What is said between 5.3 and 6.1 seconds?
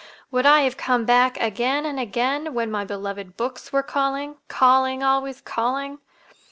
calling?